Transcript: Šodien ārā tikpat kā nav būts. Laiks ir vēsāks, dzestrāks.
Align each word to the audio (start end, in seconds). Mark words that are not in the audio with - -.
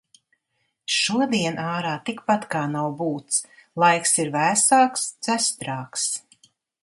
Šodien 0.93 1.59
ārā 1.63 1.91
tikpat 2.07 2.47
kā 2.55 2.63
nav 2.77 2.89
būts. 3.03 3.39
Laiks 3.83 4.17
ir 4.25 4.33
vēsāks, 4.39 5.05
dzestrāks. 5.27 6.09